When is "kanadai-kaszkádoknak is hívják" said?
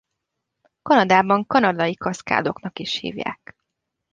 1.45-3.55